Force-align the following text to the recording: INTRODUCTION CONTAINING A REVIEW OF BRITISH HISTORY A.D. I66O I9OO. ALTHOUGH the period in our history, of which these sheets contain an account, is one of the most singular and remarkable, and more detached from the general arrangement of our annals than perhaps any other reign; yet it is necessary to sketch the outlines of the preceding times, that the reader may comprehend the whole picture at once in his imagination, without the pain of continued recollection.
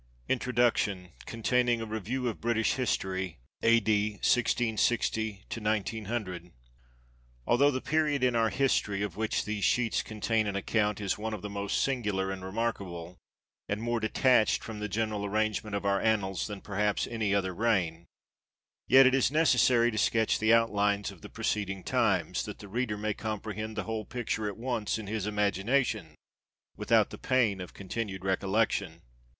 INTRODUCTION 0.29 1.11
CONTAINING 1.27 1.79
A 1.79 1.85
REVIEW 1.85 2.25
OF 2.27 2.41
BRITISH 2.41 2.73
HISTORY 2.73 3.37
A.D. 3.61 4.17
I66O 4.23 5.43
I9OO. 5.47 6.51
ALTHOUGH 7.45 7.69
the 7.71 7.81
period 7.81 8.23
in 8.23 8.35
our 8.35 8.49
history, 8.49 9.03
of 9.03 9.15
which 9.15 9.45
these 9.45 9.63
sheets 9.63 10.01
contain 10.01 10.47
an 10.47 10.55
account, 10.55 10.99
is 10.99 11.19
one 11.19 11.35
of 11.35 11.43
the 11.43 11.51
most 11.51 11.79
singular 11.83 12.31
and 12.31 12.43
remarkable, 12.43 13.19
and 13.69 13.79
more 13.79 13.99
detached 13.99 14.63
from 14.63 14.79
the 14.79 14.89
general 14.89 15.23
arrangement 15.23 15.75
of 15.75 15.85
our 15.85 16.01
annals 16.01 16.47
than 16.47 16.61
perhaps 16.61 17.05
any 17.05 17.35
other 17.35 17.53
reign; 17.53 18.07
yet 18.87 19.05
it 19.05 19.13
is 19.13 19.29
necessary 19.29 19.91
to 19.91 19.99
sketch 19.99 20.39
the 20.39 20.51
outlines 20.51 21.11
of 21.11 21.21
the 21.21 21.29
preceding 21.29 21.83
times, 21.83 22.45
that 22.45 22.57
the 22.57 22.67
reader 22.67 22.97
may 22.97 23.13
comprehend 23.13 23.75
the 23.75 23.83
whole 23.83 24.03
picture 24.05 24.47
at 24.47 24.57
once 24.57 24.97
in 24.97 25.05
his 25.05 25.27
imagination, 25.27 26.15
without 26.75 27.11
the 27.11 27.19
pain 27.19 27.61
of 27.61 27.75
continued 27.75 28.25
recollection. 28.25 29.03